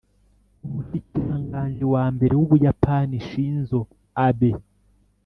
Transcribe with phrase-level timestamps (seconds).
[0.65, 3.79] umushikiranganji wa mbere w'Ubuyapani Shinzo
[4.27, 4.51] Abe